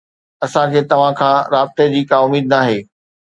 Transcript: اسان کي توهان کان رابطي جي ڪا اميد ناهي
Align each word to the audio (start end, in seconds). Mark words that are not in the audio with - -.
اسان 0.45 0.67
کي 0.73 0.81
توهان 0.93 1.13
کان 1.19 1.35
رابطي 1.55 1.85
جي 1.93 2.01
ڪا 2.09 2.17
اميد 2.27 2.45
ناهي 2.53 2.77